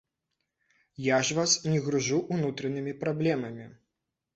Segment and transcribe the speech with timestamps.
[1.09, 3.75] Я ж вас не гружу ўнутранымі праблемамі.